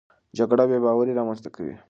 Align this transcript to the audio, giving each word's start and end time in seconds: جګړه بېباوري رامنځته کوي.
جګړه 0.37 0.63
بېباوري 0.69 1.13
رامنځته 1.17 1.49
کوي. 1.55 1.75